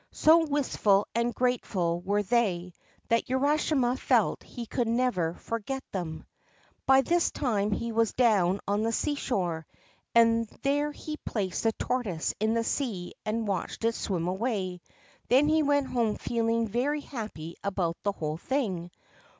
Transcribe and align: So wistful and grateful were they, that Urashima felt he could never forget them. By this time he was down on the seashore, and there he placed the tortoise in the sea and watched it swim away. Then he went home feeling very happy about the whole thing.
So 0.11 0.39
wistful 0.45 1.05
and 1.13 1.31
grateful 1.31 2.01
were 2.01 2.23
they, 2.23 2.73
that 3.09 3.27
Urashima 3.29 3.95
felt 3.99 4.41
he 4.41 4.65
could 4.65 4.87
never 4.87 5.35
forget 5.35 5.83
them. 5.91 6.25
By 6.87 7.01
this 7.01 7.29
time 7.29 7.69
he 7.71 7.91
was 7.91 8.11
down 8.13 8.61
on 8.67 8.81
the 8.81 8.91
seashore, 8.91 9.67
and 10.15 10.47
there 10.63 10.91
he 10.91 11.17
placed 11.17 11.61
the 11.65 11.71
tortoise 11.73 12.33
in 12.39 12.55
the 12.55 12.63
sea 12.63 13.13
and 13.27 13.47
watched 13.47 13.83
it 13.85 13.93
swim 13.93 14.27
away. 14.27 14.81
Then 15.27 15.47
he 15.47 15.61
went 15.61 15.85
home 15.85 16.15
feeling 16.15 16.67
very 16.67 17.01
happy 17.01 17.57
about 17.63 17.95
the 18.01 18.11
whole 18.13 18.37
thing. 18.37 18.89